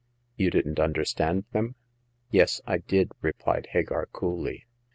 "You 0.35 0.49
didn't 0.49 0.79
understand 0.79 1.45
them?" 1.51 1.75
"Yes 2.31 2.59
I 2.65 2.79
did," 2.79 3.11
replied 3.21 3.67
Hagar, 3.73 4.07
coolly. 4.11 4.65